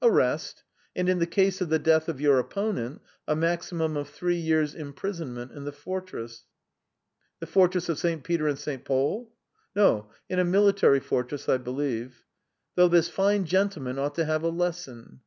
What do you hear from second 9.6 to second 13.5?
"No, in a military fortress, I believe." "Though this fine